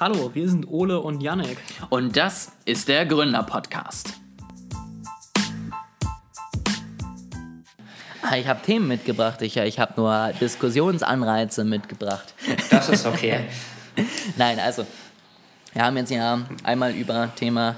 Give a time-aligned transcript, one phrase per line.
[0.00, 1.56] Hallo, wir sind Ole und Yannick.
[1.88, 4.14] Und das ist der Gründer-Podcast.
[8.36, 12.34] Ich habe Themen mitgebracht, ich, ich habe nur Diskussionsanreize mitgebracht.
[12.72, 13.44] Das ist okay.
[14.36, 14.84] Nein, also,
[15.72, 17.76] wir haben jetzt ja einmal über Thema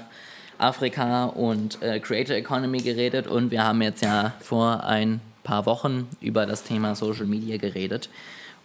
[0.57, 6.07] Afrika und äh, Creator Economy geredet und wir haben jetzt ja vor ein paar Wochen
[6.19, 8.09] über das Thema Social Media geredet.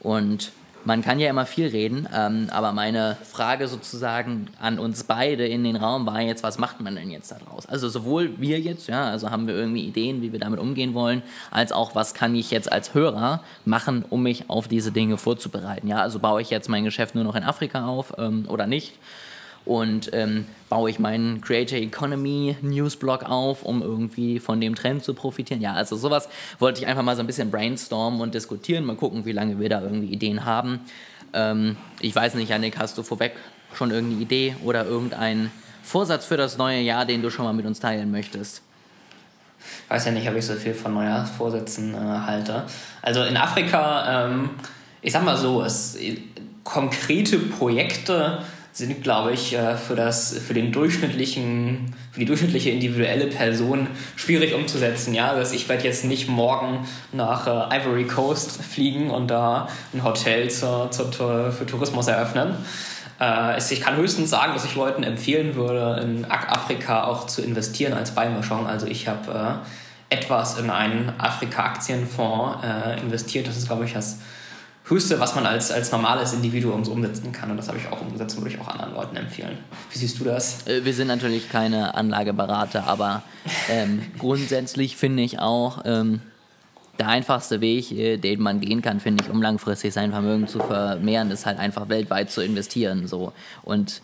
[0.01, 0.53] Und
[0.85, 5.65] man kann ja immer viel reden, ähm, aber meine Frage sozusagen an uns beide in
[5.65, 7.67] den Raum war jetzt, was macht man denn jetzt daraus?
[7.67, 11.23] Also sowohl wir jetzt, ja, also haben wir irgendwie Ideen, wie wir damit umgehen wollen,
[11.51, 15.89] als auch, was kann ich jetzt als Hörer machen, um mich auf diese Dinge vorzubereiten?
[15.89, 18.95] Ja, also baue ich jetzt mein Geschäft nur noch in Afrika auf ähm, oder nicht?
[19.65, 25.15] Und ähm, baue ich meinen Creator Economy Newsblog auf, um irgendwie von dem Trend zu
[25.15, 25.61] profitieren.
[25.61, 29.25] Ja, also sowas wollte ich einfach mal so ein bisschen brainstormen und diskutieren, mal gucken,
[29.25, 30.81] wie lange wir da irgendwie Ideen haben.
[31.33, 33.35] Ähm, ich weiß nicht, Janik, hast du vorweg
[33.75, 35.51] schon irgendeine Idee oder irgendeinen
[35.83, 38.63] Vorsatz für das neue Jahr, den du schon mal mit uns teilen möchtest?
[39.85, 42.65] Ich weiß ja nicht, ob ich so viel von Neujahrsvorsätzen äh, halte.
[43.01, 44.51] Also in Afrika, ähm,
[45.01, 45.97] ich sag mal so, es,
[46.65, 48.43] konkrete Projekte
[48.73, 54.55] sind, glaube ich, äh, für, das, für, den durchschnittlichen, für die durchschnittliche individuelle Person schwierig
[54.55, 55.15] umzusetzen.
[55.15, 55.31] Ja?
[55.31, 60.51] Also ich werde jetzt nicht morgen nach äh, Ivory Coast fliegen und da ein Hotel
[60.51, 62.57] zur, zur, für Tourismus eröffnen.
[63.21, 67.93] Äh, ich kann höchstens sagen, dass ich Leuten empfehlen würde, in Afrika auch zu investieren
[67.93, 68.67] als Beimischung.
[68.67, 69.61] Also ich habe
[70.09, 72.67] etwas in einen Afrika-Aktienfonds
[73.03, 73.49] investiert.
[73.49, 74.19] Das ist, glaube ich, das
[74.93, 77.51] Höchste, was man als, als normales Individuum so umsetzen kann.
[77.51, 79.59] Und das habe ich auch umgesetzt und würde ich auch anderen Leuten empfehlen.
[79.91, 80.67] Wie siehst du das?
[80.67, 83.23] Äh, wir sind natürlich keine Anlageberater, aber
[83.71, 86.21] ähm, grundsätzlich finde ich auch, ähm,
[86.99, 90.59] der einfachste Weg, äh, den man gehen kann, finde ich, um langfristig sein Vermögen zu
[90.59, 93.07] vermehren, ist halt einfach weltweit zu investieren.
[93.07, 93.33] So.
[93.63, 94.03] Und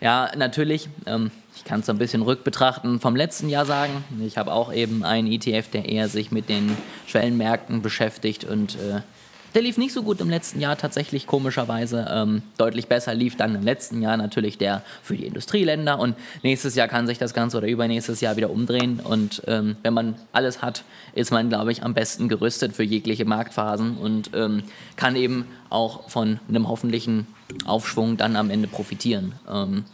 [0.00, 4.04] ja, natürlich, ähm, ich kann es so ein bisschen rückbetrachten vom letzten Jahr sagen.
[4.24, 6.76] Ich habe auch eben einen ETF, der eher sich mit den
[7.06, 9.00] Schwellenmärkten beschäftigt und äh,
[9.54, 12.06] der lief nicht so gut im letzten Jahr, tatsächlich komischerweise.
[12.10, 15.98] Ähm, deutlich besser lief dann im letzten Jahr natürlich der für die Industrieländer.
[15.98, 19.00] Und nächstes Jahr kann sich das Ganze oder übernächstes Jahr wieder umdrehen.
[19.02, 20.82] Und ähm, wenn man alles hat,
[21.14, 24.64] ist man, glaube ich, am besten gerüstet für jegliche Marktphasen und ähm,
[24.96, 27.28] kann eben auch von einem hoffentlichen
[27.64, 29.34] Aufschwung dann am Ende profitieren.
[29.48, 29.84] Ähm,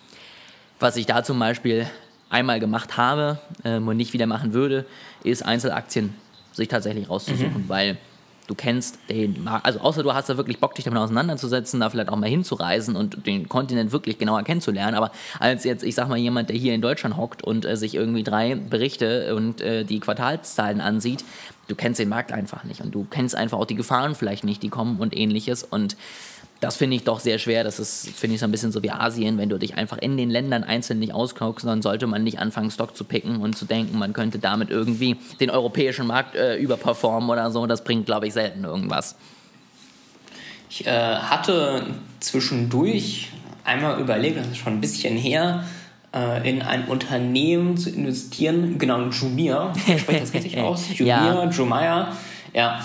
[0.78, 1.87] was ich da zum Beispiel
[2.31, 4.87] einmal gemacht habe ähm, und nicht wieder machen würde,
[5.22, 6.15] ist Einzelaktien
[6.53, 7.69] sich tatsächlich rauszusuchen, mhm.
[7.69, 7.98] weil
[8.50, 11.88] du kennst den Markt, also außer du hast da wirklich Bock, dich damit auseinanderzusetzen, da
[11.88, 16.09] vielleicht auch mal hinzureisen und den Kontinent wirklich genauer kennenzulernen, aber als jetzt, ich sag
[16.09, 19.84] mal, jemand, der hier in Deutschland hockt und äh, sich irgendwie drei Berichte und äh,
[19.84, 21.25] die Quartalszahlen ansieht,
[21.69, 22.81] du kennst den Markt einfach nicht.
[22.81, 25.62] Und du kennst einfach auch die Gefahren vielleicht nicht, die kommen und ähnliches.
[25.62, 25.97] Und
[26.60, 27.65] das finde ich doch sehr schwer.
[27.65, 29.38] Das ist, finde ich, so ein bisschen so wie Asien.
[29.38, 32.71] Wenn du dich einfach in den Ländern einzeln nicht auskaukst, dann sollte man nicht anfangen,
[32.71, 37.31] Stock zu picken und zu denken, man könnte damit irgendwie den europäischen Markt äh, überperformen
[37.31, 37.66] oder so.
[37.66, 39.16] Das bringt, glaube ich, selten irgendwas.
[40.69, 41.87] Ich äh, hatte
[42.21, 43.31] zwischendurch
[43.65, 45.65] einmal überlegt, das ist schon ein bisschen her,
[46.15, 49.72] äh, in ein Unternehmen zu investieren, genau, Jumia.
[49.87, 50.84] Ich spreche das richtig aus?
[50.94, 51.50] Jumia, ja.
[51.50, 52.12] Jumia.
[52.53, 52.81] Ja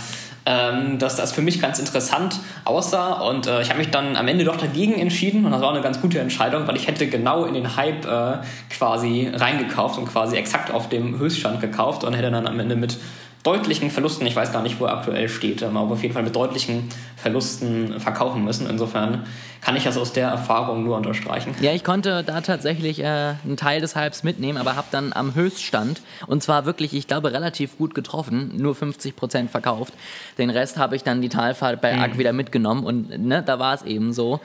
[0.45, 3.13] ähm, dass das für mich ganz interessant aussah.
[3.13, 5.45] Und äh, ich habe mich dann am Ende doch dagegen entschieden.
[5.45, 8.38] Und das war eine ganz gute Entscheidung, weil ich hätte genau in den Hype äh,
[8.69, 12.97] quasi reingekauft und quasi exakt auf dem Höchststand gekauft und hätte dann am Ende mit
[13.45, 16.35] deutlichen Verlusten, ich weiß gar nicht, wo er aktuell steht, aber auf jeden Fall mit
[16.35, 18.67] deutlichen Verlusten verkaufen müssen.
[18.67, 19.23] Insofern
[19.61, 21.53] kann ich das aus der Erfahrung nur unterstreichen.
[21.61, 25.35] Ja, ich konnte da tatsächlich äh, einen Teil des Hypes mitnehmen, aber habe dann am
[25.35, 29.94] Höchststand und zwar wirklich, ich glaube, relativ gut getroffen, nur 50 Prozent verkauft.
[30.39, 32.17] Den Rest habe ich dann die Talfahrt bei ARC mhm.
[32.17, 34.39] wieder mitgenommen und ne, da war es eben so.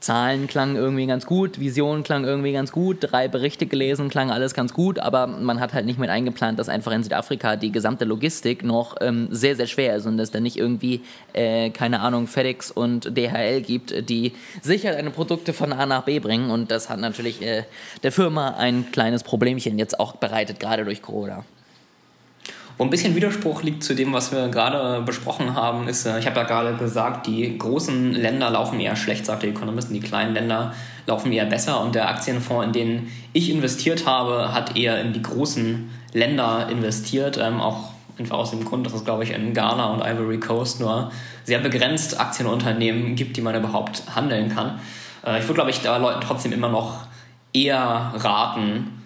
[0.00, 4.54] Zahlen klangen irgendwie ganz gut, Visionen klangen irgendwie ganz gut, drei Berichte gelesen, klang alles
[4.54, 8.06] ganz gut, aber man hat halt nicht mit eingeplant, dass einfach in Südafrika die gesamte
[8.06, 11.02] Logistik noch ähm, sehr, sehr schwer ist und dass da nicht irgendwie,
[11.34, 14.32] äh, keine Ahnung, FedEx und DHL gibt, die
[14.62, 17.64] sicher deine Produkte von A nach B bringen und das hat natürlich äh,
[18.02, 21.44] der Firma ein kleines Problemchen jetzt auch bereitet, gerade durch Corona.
[22.80, 26.24] Wo ein bisschen Widerspruch liegt zu dem, was wir gerade besprochen haben, ist, äh, ich
[26.24, 30.32] habe ja gerade gesagt, die großen Länder laufen eher schlecht, sagt der Ökonomisten, die kleinen
[30.32, 30.72] Länder
[31.06, 35.20] laufen eher besser und der Aktienfonds, in den ich investiert habe, hat eher in die
[35.20, 39.92] großen Länder investiert, ähm, auch einfach aus dem Grund, dass es, glaube ich, in Ghana
[39.92, 41.10] und Ivory Coast nur
[41.44, 44.80] sehr begrenzt Aktienunternehmen gibt, die man überhaupt handeln kann.
[45.26, 47.00] Äh, ich würde, glaube ich, da Leuten trotzdem immer noch
[47.52, 48.99] eher raten,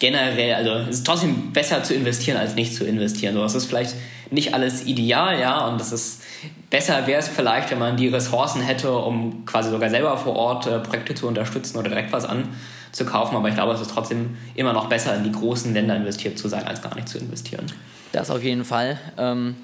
[0.00, 3.34] generell, also es ist trotzdem besser zu investieren als nicht zu investieren.
[3.34, 3.94] So, das ist vielleicht
[4.30, 6.22] nicht alles ideal, ja, und das ist
[6.70, 10.66] besser wäre es vielleicht, wenn man die Ressourcen hätte, um quasi sogar selber vor Ort
[10.66, 13.36] äh, Projekte zu unterstützen oder direkt was anzukaufen.
[13.36, 16.48] Aber ich glaube, es ist trotzdem immer noch besser, in die großen Länder investiert zu
[16.48, 17.66] sein, als gar nicht zu investieren.
[18.12, 18.98] Das auf jeden Fall.
[19.18, 19.56] Ähm,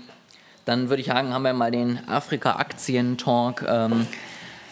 [0.64, 4.06] dann würde ich sagen, haben wir mal den Afrika-Aktien-Talk ähm,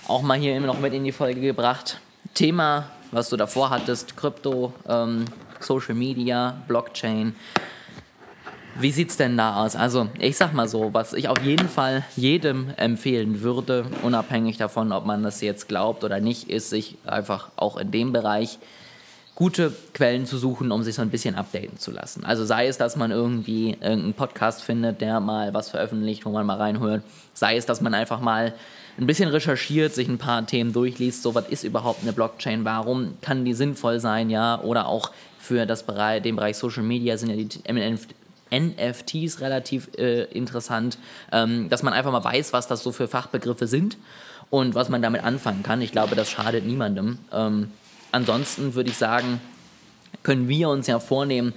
[0.08, 2.00] auch mal hier immer noch mit in die Folge gebracht.
[2.34, 5.24] Thema, was du davor hattest, Krypto, ähm,
[5.64, 7.34] Social Media, Blockchain.
[8.76, 9.76] Wie sieht es denn da aus?
[9.76, 14.90] Also, ich sag mal so, was ich auf jeden Fall jedem empfehlen würde, unabhängig davon,
[14.90, 18.58] ob man das jetzt glaubt oder nicht, ist, sich einfach auch in dem Bereich
[19.34, 22.24] gute Quellen zu suchen, um sich so ein bisschen updaten zu lassen.
[22.24, 26.46] Also sei es, dass man irgendwie irgendeinen Podcast findet, der mal was veröffentlicht, wo man
[26.46, 27.02] mal reinhört,
[27.32, 28.54] sei es, dass man einfach mal
[28.96, 33.16] ein bisschen recherchiert, sich ein paar Themen durchliest, so was ist überhaupt eine Blockchain, warum
[33.20, 35.10] kann die sinnvoll sein, ja, oder auch
[35.40, 37.60] für das Bereich, den Bereich Social Media sind ja die
[38.56, 40.96] NFTs relativ äh, interessant,
[41.32, 43.96] ähm, dass man einfach mal weiß, was das so für Fachbegriffe sind
[44.50, 45.82] und was man damit anfangen kann.
[45.82, 47.18] Ich glaube, das schadet niemandem.
[47.32, 47.72] Ähm,
[48.14, 49.40] ansonsten würde ich sagen,
[50.22, 51.52] können wir uns ja vornehmen,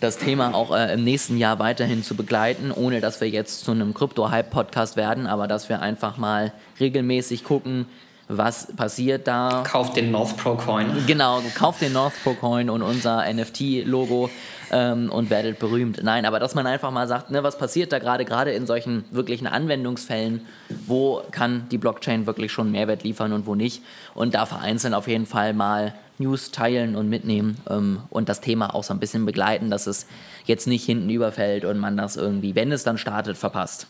[0.00, 3.70] das Thema auch äh, im nächsten Jahr weiterhin zu begleiten, ohne dass wir jetzt zu
[3.70, 7.86] einem Krypto-Hype-Podcast werden, aber dass wir einfach mal regelmäßig gucken,
[8.30, 9.64] was passiert da.
[9.66, 11.04] Kauft den North Pro Coin.
[11.06, 14.30] Genau, kauft den North Pro Coin und unser NFT-Logo
[14.70, 16.00] ähm, und werdet berühmt.
[16.02, 19.04] Nein, aber dass man einfach mal sagt, ne, was passiert da gerade, gerade in solchen
[19.10, 20.46] wirklichen Anwendungsfällen,
[20.86, 23.82] wo kann die Blockchain wirklich schon Mehrwert liefern und wo nicht.
[24.14, 28.74] Und da vereinzelt auf jeden Fall mal News teilen und mitnehmen ähm, und das Thema
[28.74, 30.06] auch so ein bisschen begleiten, dass es
[30.44, 33.88] jetzt nicht hinten überfällt und man das irgendwie, wenn es dann startet, verpasst.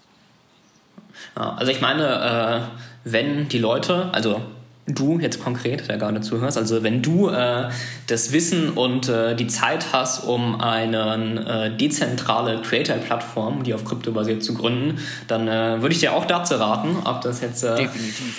[1.34, 2.60] Also ich meine, äh,
[3.04, 4.40] wenn die Leute, also
[4.86, 7.68] du jetzt konkret, der gerade zuhörst, also wenn du äh,
[8.06, 14.12] das Wissen und äh, die Zeit hast, um eine äh, dezentrale Creator-Plattform, die auf Krypto
[14.12, 14.98] basiert, zu gründen,
[15.28, 18.34] dann äh, würde ich dir auch dazu raten, ob das jetzt äh, Definitiv.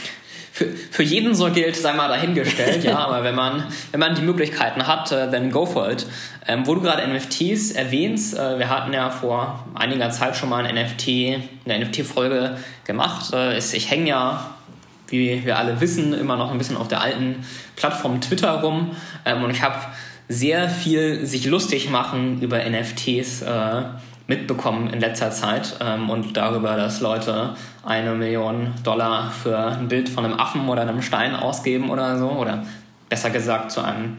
[0.54, 4.22] Für, für jeden so gilt, sei mal dahingestellt, ja, aber wenn man, wenn man die
[4.22, 6.06] Möglichkeiten hat, äh, dann go for it.
[6.48, 10.66] Ähm, wo du gerade NFTs erwähnst, äh, wir hatten ja vor einiger Zeit schon mal
[10.66, 13.34] ein NFT, eine NFT-Folge gemacht.
[13.34, 14.56] Äh, ich hänge ja
[15.12, 17.46] wie wir alle wissen, immer noch ein bisschen auf der alten
[17.76, 18.96] Plattform Twitter rum.
[19.26, 19.76] Ähm, und ich habe
[20.28, 23.82] sehr viel sich lustig machen über NFTs äh,
[24.28, 30.10] mitbekommen in letzter Zeit ähm, und darüber, dass Leute eine Million Dollar für ein Bild
[30.10, 32.30] von einem Affen oder einem Stein ausgeben oder so.
[32.30, 32.64] Oder
[33.10, 34.18] besser gesagt zu einem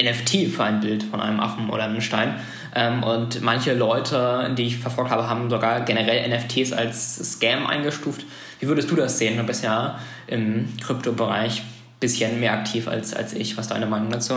[0.00, 2.34] NFT für ein Bild von einem Affen oder einem Stein.
[2.74, 8.24] Ähm, und manche Leute, die ich verfolgt habe, haben sogar generell NFTs als Scam eingestuft.
[8.60, 9.36] Wie würdest du das sehen?
[9.36, 13.56] Du bist ja im Kryptobereich ein bisschen mehr aktiv als, als ich.
[13.56, 14.34] Was ist deine Meinung dazu?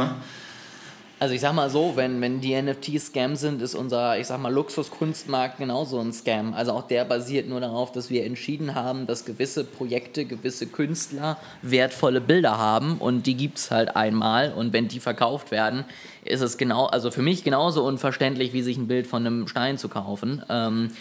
[1.19, 4.39] Also ich sag mal so, wenn, wenn die NFTs Scam sind, ist unser, ich sag
[4.39, 6.53] mal, Luxuskunstmarkt genauso ein Scam.
[6.53, 11.37] Also auch der basiert nur darauf, dass wir entschieden haben, dass gewisse Projekte, gewisse Künstler
[11.63, 15.85] wertvolle Bilder haben und die gibt es halt einmal und wenn die verkauft werden,
[16.23, 19.79] ist es genau, also für mich genauso unverständlich, wie sich ein Bild von einem Stein
[19.79, 20.43] zu kaufen.
[20.49, 20.91] Ähm,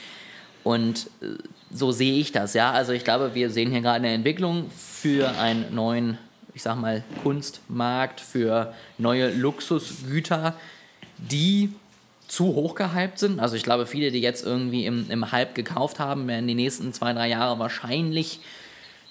[0.64, 1.26] und äh,
[1.70, 2.72] so sehe ich das, ja.
[2.72, 6.16] Also ich glaube, wir sehen hier gerade eine Entwicklung für einen neuen,
[6.56, 10.54] ich sag mal, Kunstmarkt, für neue Luxusgüter,
[11.18, 11.70] die
[12.28, 13.40] zu hoch gehypt sind.
[13.40, 16.94] Also ich glaube, viele, die jetzt irgendwie im, im Hype gekauft haben, werden die nächsten
[16.94, 18.40] zwei, drei Jahre wahrscheinlich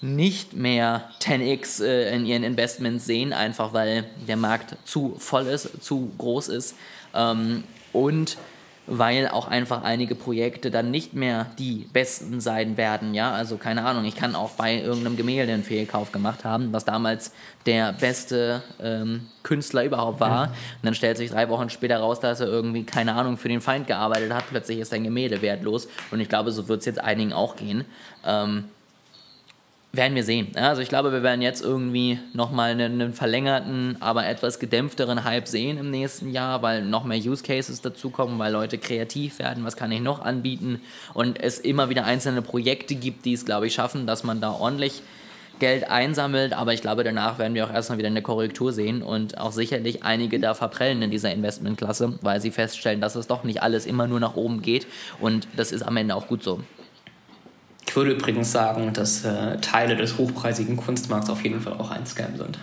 [0.00, 5.84] nicht mehr 10x äh, in ihren Investments sehen, einfach weil der Markt zu voll ist,
[5.84, 6.74] zu groß ist.
[7.14, 7.62] Ähm,
[7.92, 8.38] und
[8.86, 13.14] weil auch einfach einige Projekte dann nicht mehr die besten sein werden.
[13.14, 16.84] Ja, also keine Ahnung, ich kann auch bei irgendeinem Gemälde einen Fehlkauf gemacht haben, was
[16.84, 17.32] damals
[17.66, 20.46] der beste ähm, Künstler überhaupt war.
[20.46, 20.52] Mhm.
[20.52, 23.60] Und dann stellt sich drei Wochen später raus, dass er irgendwie, keine Ahnung, für den
[23.60, 24.44] Feind gearbeitet hat.
[24.48, 25.88] Plötzlich ist sein Gemälde wertlos.
[26.10, 27.84] Und ich glaube, so wird es jetzt einigen auch gehen.
[28.24, 28.64] Ähm,
[29.96, 30.48] werden wir sehen.
[30.56, 35.48] Also ich glaube, wir werden jetzt irgendwie nochmal einen, einen verlängerten, aber etwas gedämpfteren Hype
[35.48, 39.76] sehen im nächsten Jahr, weil noch mehr Use Cases dazukommen, weil Leute kreativ werden, was
[39.76, 40.80] kann ich noch anbieten
[41.14, 44.50] und es immer wieder einzelne Projekte gibt, die es, glaube ich, schaffen, dass man da
[44.50, 45.02] ordentlich
[45.58, 49.38] Geld einsammelt, aber ich glaube, danach werden wir auch erstmal wieder eine Korrektur sehen und
[49.38, 53.62] auch sicherlich einige da verprellen in dieser Investmentklasse, weil sie feststellen, dass es doch nicht
[53.62, 54.86] alles immer nur nach oben geht
[55.18, 56.60] und das ist am Ende auch gut so.
[57.96, 62.04] Ich würde übrigens sagen, dass äh, Teile des hochpreisigen Kunstmarkts auf jeden Fall auch ein
[62.04, 62.58] Scam sind.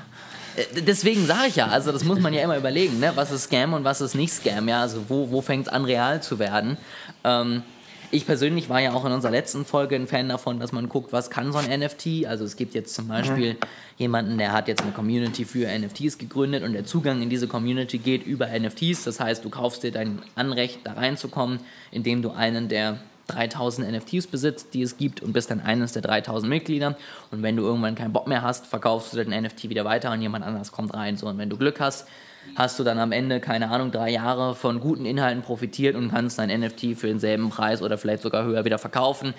[0.56, 3.14] Äh, deswegen sage ich ja, also das muss man ja immer überlegen, ne?
[3.16, 4.70] was ist Scam und was ist nicht Scam.
[4.70, 4.82] Ja?
[4.82, 6.78] Also wo, wo fängt es an, real zu werden?
[7.24, 7.64] Ähm,
[8.12, 11.12] ich persönlich war ja auch in unserer letzten Folge ein Fan davon, dass man guckt,
[11.12, 12.28] was kann so ein NFT.
[12.28, 13.58] Also es gibt jetzt zum Beispiel mhm.
[13.98, 17.98] jemanden, der hat jetzt eine Community für NFTs gegründet und der Zugang in diese Community
[17.98, 19.04] geht über NFTs.
[19.04, 21.60] Das heißt, du kaufst dir dein Anrecht, da reinzukommen,
[21.90, 26.02] indem du einen der 3000 NFTs besitzt, die es gibt und bist dann eines der
[26.02, 26.96] 3000 Mitglieder.
[27.32, 30.22] Und wenn du irgendwann keinen Bock mehr hast, verkaufst du den NFT wieder weiter und
[30.22, 31.18] jemand anderes kommt rein.
[31.18, 32.08] So, und wenn du Glück hast,
[32.56, 36.40] hast du dann am Ende, keine Ahnung, drei Jahre von guten Inhalten profitiert und kannst
[36.40, 39.34] dein NFT für denselben Preis oder vielleicht sogar höher wieder verkaufen.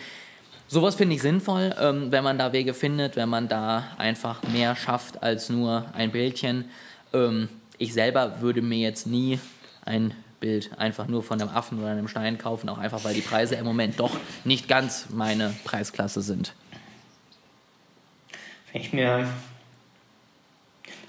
[0.66, 4.74] Sowas finde ich sinnvoll, ähm, wenn man da Wege findet, wenn man da einfach mehr
[4.74, 6.64] schafft als nur ein Bildchen.
[7.12, 9.38] Ähm, ich selber würde mir jetzt nie
[9.84, 10.14] ein
[10.44, 13.54] Bild einfach nur von einem Affen oder einem Stein kaufen, auch einfach weil die Preise
[13.54, 14.10] im Moment doch
[14.44, 16.52] nicht ganz meine Preisklasse sind.
[18.70, 19.26] Wenn ich mir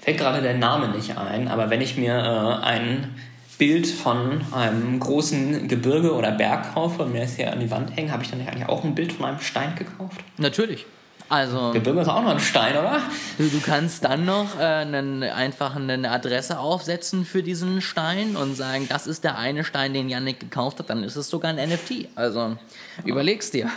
[0.00, 3.14] fällt gerade der Name nicht ein, aber wenn ich mir äh, ein
[3.58, 7.94] Bild von einem großen Gebirge oder Berg kaufe und mir das hier an die Wand
[7.94, 10.18] hängen, habe ich dann eigentlich auch ein Bild von einem Stein gekauft?
[10.38, 10.86] Natürlich.
[11.28, 13.00] Also, Gebirge ist auch noch ein Stein, oder?
[13.36, 18.54] Du, du kannst dann noch äh, einen, einfach eine Adresse aufsetzen für diesen Stein und
[18.54, 21.68] sagen, das ist der eine Stein, den Yannick gekauft hat, dann ist es sogar ein
[21.68, 22.08] NFT.
[22.14, 22.56] Also
[23.04, 23.68] überlegst dir.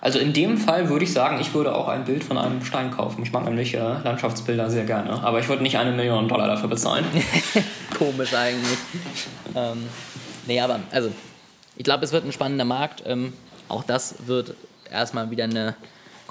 [0.00, 2.90] Also in dem Fall würde ich sagen, ich würde auch ein Bild von einem Stein
[2.90, 3.22] kaufen.
[3.22, 5.22] Ich mag nämlich äh, Landschaftsbilder sehr gerne.
[5.22, 7.04] Aber ich würde nicht eine Million Dollar dafür bezahlen.
[7.96, 8.78] Komisch eigentlich.
[9.54, 9.86] ähm,
[10.46, 11.12] nee, aber also
[11.76, 13.04] ich glaube, es wird ein spannender Markt.
[13.06, 13.32] Ähm,
[13.68, 14.56] auch das wird
[14.90, 15.76] erstmal wieder eine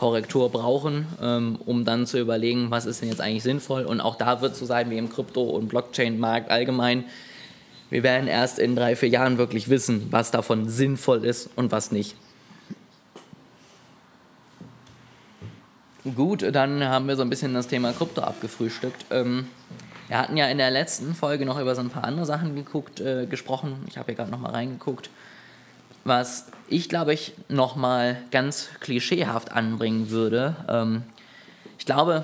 [0.02, 3.86] Korrektur brauchen, ähm, um dann zu überlegen, was ist denn jetzt eigentlich sinnvoll.
[3.86, 7.04] Und auch da wird so sein wie im Krypto- und Blockchain-Markt allgemein.
[7.92, 11.92] Wir werden erst in drei, vier Jahren wirklich wissen, was davon sinnvoll ist und was
[11.92, 12.16] nicht.
[16.16, 19.06] Gut, dann haben wir so ein bisschen das Thema Krypto abgefrühstückt.
[19.12, 19.50] Ähm,
[20.08, 23.00] wir hatten ja in der letzten Folge noch über so ein paar andere Sachen geguckt,
[23.02, 23.76] äh, gesprochen.
[23.88, 25.12] Ich habe hier gerade noch mal reingeguckt.
[26.04, 30.56] Was ich, glaube ich, noch mal ganz klischeehaft anbringen würde.
[30.70, 31.04] Ähm,
[31.78, 32.24] ich glaube,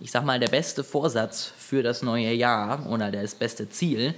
[0.00, 4.14] ich sag mal, der beste Vorsatz für das neue Jahr oder das beste Ziel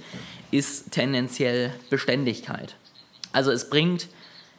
[0.51, 2.75] ist tendenziell Beständigkeit.
[3.33, 4.09] Also es bringt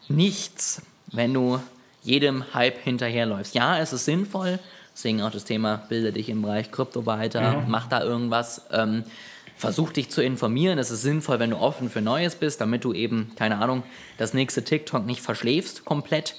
[0.09, 1.61] nichts, wenn du
[2.03, 3.55] jedem Hype hinterherläufst.
[3.55, 4.59] Ja, es ist sinnvoll,
[4.95, 7.71] deswegen auch das Thema, bilde dich im Bereich Krypto weiter, mhm.
[7.71, 9.05] mach da irgendwas, ähm,
[9.57, 10.79] versuch dich zu informieren.
[10.79, 13.83] Es ist sinnvoll, wenn du offen für Neues bist, damit du eben, keine Ahnung,
[14.19, 16.35] das nächste TikTok nicht verschläfst komplett.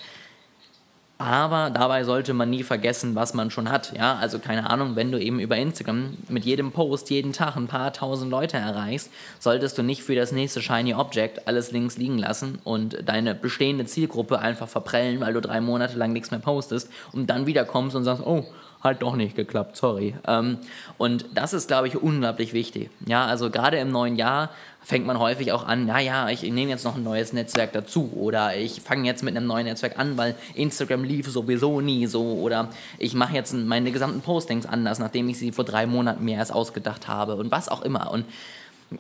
[1.20, 3.93] Aber dabei sollte man nie vergessen, was man schon hat.
[3.96, 7.67] Ja, also keine Ahnung, wenn du eben über Instagram mit jedem Post jeden Tag ein
[7.67, 12.17] paar tausend Leute erreichst, solltest du nicht für das nächste Shiny Object alles links liegen
[12.17, 16.89] lassen und deine bestehende Zielgruppe einfach verprellen, weil du drei Monate lang nichts mehr postest
[17.13, 18.46] und dann wiederkommst und sagst, oh,
[18.83, 20.13] hat doch nicht geklappt, sorry.
[20.27, 20.57] Ähm,
[20.97, 22.89] und das ist, glaube ich, unglaublich wichtig.
[23.05, 24.49] Ja, also gerade im neuen Jahr
[24.83, 28.57] fängt man häufig auch an, naja, ich nehme jetzt noch ein neues Netzwerk dazu oder
[28.57, 32.67] ich fange jetzt mit einem neuen Netzwerk an, weil Instagram lief sowieso nie so oder
[32.99, 36.51] ich mache jetzt meine gesamten Postings anders, nachdem ich sie vor drei Monaten mir erst
[36.53, 38.11] ausgedacht habe und was auch immer.
[38.11, 38.25] Und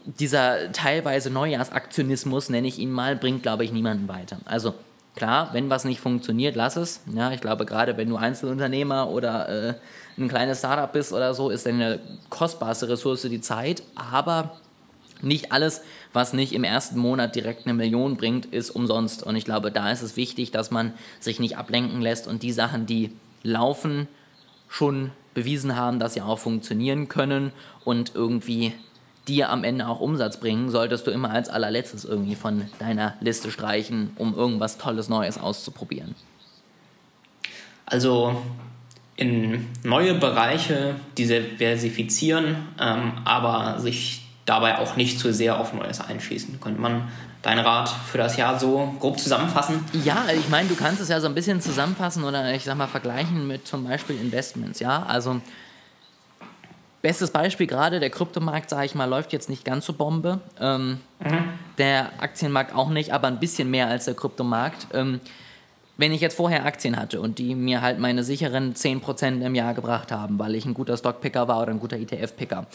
[0.05, 4.37] dieser teilweise Neujahrsaktionismus, nenne ich ihn mal, bringt, glaube ich, niemanden weiter.
[4.45, 4.73] Also
[5.15, 7.01] klar, wenn was nicht funktioniert, lass es.
[7.13, 9.73] Ja, ich glaube, gerade wenn du Einzelunternehmer oder äh,
[10.17, 14.57] ein kleines Startup bist oder so, ist deine kostbarste Ressource die Zeit, aber
[15.21, 19.23] nicht alles, was nicht im ersten Monat direkt eine Million bringt, ist umsonst.
[19.23, 22.51] Und ich glaube, da ist es wichtig, dass man sich nicht ablenken lässt und die
[22.51, 24.07] Sachen, die laufen,
[24.67, 27.51] schon bewiesen haben, dass sie auch funktionieren können
[27.85, 28.73] und irgendwie
[29.27, 33.51] dir am Ende auch Umsatz bringen, solltest du immer als allerletztes irgendwie von deiner Liste
[33.51, 36.15] streichen, um irgendwas Tolles Neues auszuprobieren.
[37.85, 38.41] Also
[39.15, 46.59] in neue Bereiche diversifizieren, ähm, aber sich dabei auch nicht zu sehr auf Neues einschießen.
[46.59, 47.07] Könnte man
[47.43, 49.85] deinen Rat für das Jahr so grob zusammenfassen?
[50.03, 52.87] Ja, ich meine, du kannst es ja so ein bisschen zusammenfassen oder ich sag mal
[52.87, 54.79] vergleichen mit zum Beispiel Investments.
[54.79, 55.39] Ja, also
[57.03, 60.39] bestes Beispiel gerade, der Kryptomarkt, sage ich mal, läuft jetzt nicht ganz so Bombe.
[60.59, 61.43] Ähm, mhm.
[61.77, 64.87] Der Aktienmarkt auch nicht, aber ein bisschen mehr als der Kryptomarkt.
[64.93, 65.19] Ähm,
[65.97, 69.73] wenn ich jetzt vorher Aktien hatte und die mir halt meine sicheren 10% im Jahr
[69.73, 72.65] gebracht haben, weil ich ein guter Stockpicker war oder ein guter ETF-Picker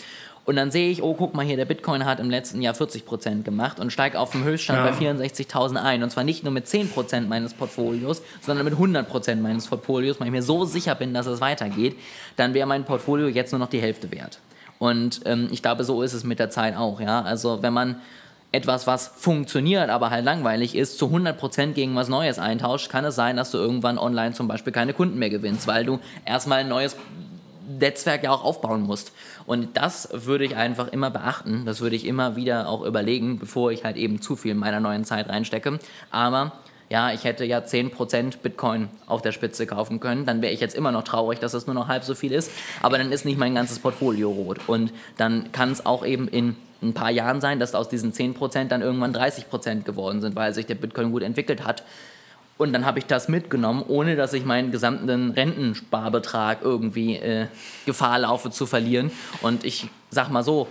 [0.49, 3.43] und dann sehe ich, oh, guck mal hier, der Bitcoin hat im letzten Jahr 40%
[3.43, 4.91] gemacht und steigt auf dem Höchststand ja.
[4.91, 6.03] bei 64.000 ein.
[6.03, 10.33] Und zwar nicht nur mit 10% meines Portfolios, sondern mit 100% meines Portfolios, weil ich
[10.33, 11.99] mir so sicher bin, dass es weitergeht,
[12.37, 14.39] dann wäre mein Portfolio jetzt nur noch die Hälfte wert.
[14.79, 16.99] Und ähm, ich glaube, so ist es mit der Zeit auch.
[16.99, 17.21] Ja?
[17.21, 17.97] Also wenn man
[18.51, 23.15] etwas, was funktioniert, aber halt langweilig ist, zu 100% gegen was Neues eintauscht, kann es
[23.15, 26.69] sein, dass du irgendwann online zum Beispiel keine Kunden mehr gewinnst, weil du erstmal ein
[26.69, 26.97] neues
[27.79, 29.13] Netzwerk ja auch aufbauen musst.
[29.47, 31.65] Und das würde ich einfach immer beachten.
[31.67, 34.81] Das würde ich immer wieder auch überlegen, bevor ich halt eben zu viel in meiner
[34.81, 35.79] neuen Zeit reinstecke.
[36.11, 36.53] Aber
[36.89, 40.75] ja, ich hätte ja 10% Bitcoin auf der Spitze kaufen können, dann wäre ich jetzt
[40.75, 42.51] immer noch traurig, dass es nur noch halb so viel ist,
[42.81, 44.61] aber dann ist nicht mein ganzes Portfolio rot.
[44.67, 48.69] Und dann kann es auch eben in ein paar Jahren sein, dass aus diesen 10%
[48.69, 51.83] dann irgendwann 30% geworden sind, weil sich der Bitcoin gut entwickelt hat.
[52.57, 57.47] Und dann habe ich das mitgenommen, ohne dass ich meinen gesamten Rentensparbetrag irgendwie äh,
[57.87, 59.13] Gefahr laufe zu verlieren.
[59.43, 60.67] Und ich sag mal so,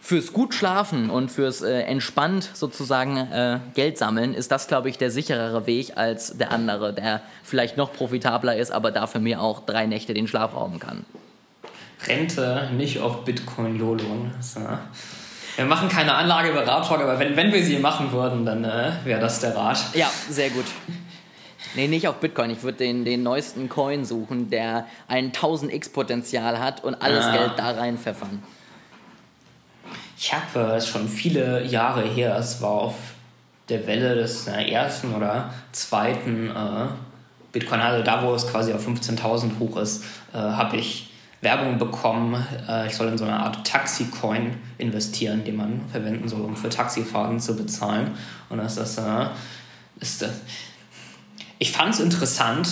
[0.00, 4.98] fürs gut schlafen und fürs äh, entspannt sozusagen äh, Geld sammeln ist das, glaube ich,
[4.98, 9.64] der sicherere Weg als der andere, der vielleicht noch profitabler ist, aber dafür mir auch
[9.64, 11.04] drei Nächte den Schlaf rauben kann.
[12.06, 14.26] Rente nicht auf Bitcoin YOLO.
[14.40, 14.60] So.
[15.56, 19.40] Wir machen keine Anlageberatung, aber wenn, wenn wir sie machen würden, dann äh, wäre das
[19.40, 19.78] der Rat.
[19.94, 20.64] Ja, sehr gut.
[21.74, 22.50] Nee, nicht auf Bitcoin.
[22.50, 27.36] Ich würde den, den neuesten Coin suchen, der ein 1000x-Potenzial hat und alles ah.
[27.36, 28.42] Geld da rein pfeffern.
[30.18, 32.94] Ich habe es schon viele Jahre her, es war auf
[33.68, 36.86] der Welle des äh, ersten oder zweiten äh,
[37.52, 41.11] Bitcoin, also da, wo es quasi auf 15.000 hoch ist, äh, habe ich
[41.42, 46.40] Werbung bekommen, äh, ich soll in so eine Art Taxi-Coin investieren, den man verwenden soll,
[46.40, 48.12] um für Taxifahrten zu bezahlen.
[48.48, 49.26] Und das ist, äh,
[50.00, 50.24] ist
[51.58, 52.68] ich fand es interessant,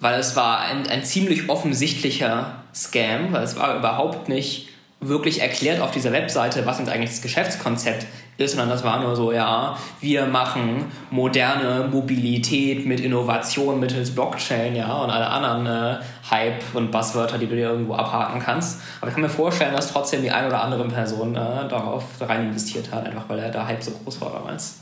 [0.00, 4.68] weil es war ein, ein ziemlich offensichtlicher Scam, weil es war überhaupt nicht
[5.00, 9.14] wirklich erklärt auf dieser Webseite, was jetzt eigentlich das Geschäftskonzept ist, sondern das war nur
[9.14, 15.96] so, ja, wir machen moderne Mobilität mit Innovation mittels Blockchain, ja, und alle anderen äh,
[16.30, 18.80] Hype und Buzzwörter, die du dir irgendwo abhaken kannst.
[19.00, 22.48] Aber ich kann mir vorstellen, dass trotzdem die eine oder andere Person äh, darauf rein
[22.48, 24.78] investiert hat, einfach weil der Hype so groß war damals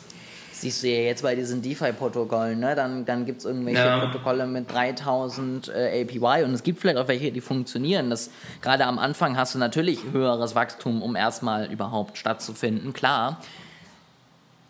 [0.62, 2.74] siehst du ja jetzt bei diesen DeFi-Protokollen, ne?
[2.74, 3.98] dann, dann gibt es irgendwelche ja.
[3.98, 8.10] Protokolle mit 3000 äh, APY und es gibt vielleicht auch welche, die funktionieren.
[8.10, 8.30] Das,
[8.62, 13.40] gerade am Anfang hast du natürlich höheres Wachstum, um erstmal überhaupt stattzufinden, klar.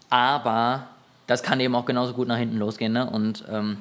[0.08, 0.86] Aber
[1.26, 2.92] das kann eben auch genauso gut nach hinten losgehen.
[2.92, 3.08] Ne?
[3.08, 3.78] Und ähm,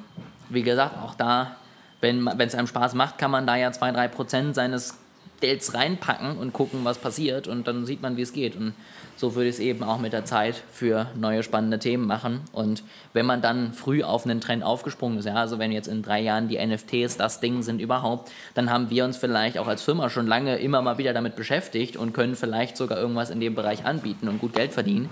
[0.50, 1.56] wie gesagt, auch da,
[2.00, 4.98] wenn es einem Spaß macht, kann man da ja 2-3% seines
[5.42, 8.56] Gelds reinpacken und gucken, was passiert und dann sieht man, wie es geht.
[8.56, 8.74] Und
[9.16, 12.40] so würde ich es eben auch mit der Zeit für neue spannende Themen machen.
[12.52, 16.02] Und wenn man dann früh auf einen Trend aufgesprungen ist, ja, also wenn jetzt in
[16.02, 19.82] drei Jahren die NFTs das Ding sind überhaupt, dann haben wir uns vielleicht auch als
[19.82, 23.56] Firma schon lange immer mal wieder damit beschäftigt und können vielleicht sogar irgendwas in dem
[23.56, 25.10] Bereich anbieten und gut Geld verdienen.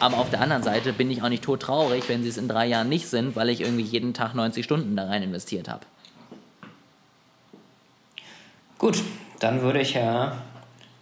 [0.00, 2.48] Aber auf der anderen Seite bin ich auch nicht tot traurig, wenn sie es in
[2.48, 5.86] drei Jahren nicht sind, weil ich irgendwie jeden Tag 90 Stunden da rein investiert habe.
[8.78, 9.02] Gut,
[9.38, 10.32] dann würde ich ja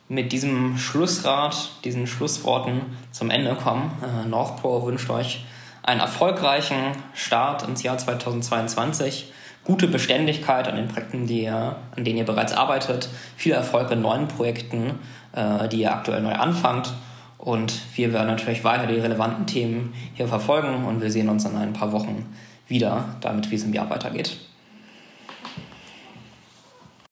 [0.09, 3.90] mit diesem Schlussrat, diesen Schlussworten zum Ende kommen.
[4.03, 5.44] Äh, Northpro wünscht euch
[5.83, 6.77] einen erfolgreichen
[7.14, 9.33] Start ins Jahr 2022,
[9.64, 14.03] gute Beständigkeit an den Projekten, die ihr, an denen ihr bereits arbeitet, viel Erfolg in
[14.03, 14.99] neuen Projekten,
[15.33, 16.92] äh, die ihr aktuell neu anfangt.
[17.38, 21.57] Und wir werden natürlich weiter die relevanten Themen hier verfolgen und wir sehen uns in
[21.57, 22.27] ein paar Wochen
[22.66, 24.37] wieder, damit wie es im Jahr weitergeht.